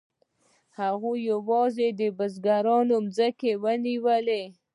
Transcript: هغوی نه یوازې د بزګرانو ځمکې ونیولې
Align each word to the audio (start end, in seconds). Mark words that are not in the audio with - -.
هغوی 0.79 1.19
نه 1.21 1.25
یوازې 1.31 1.87
د 1.99 2.01
بزګرانو 2.17 2.97
ځمکې 3.15 3.51
ونیولې 3.63 4.43